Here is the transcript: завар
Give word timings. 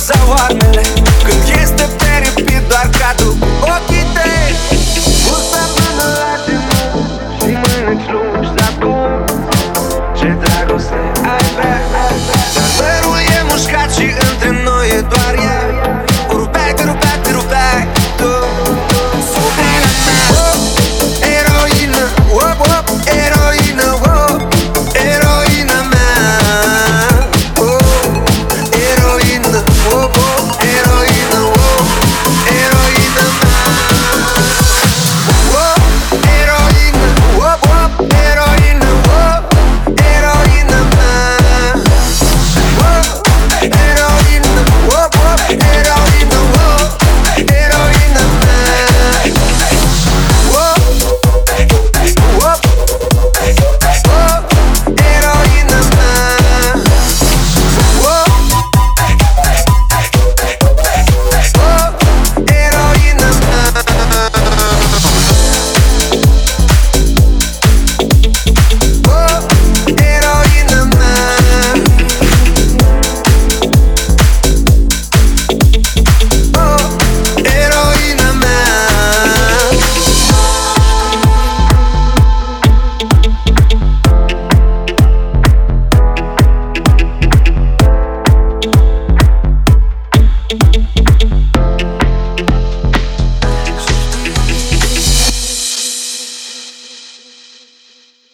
завар 0.00 0.59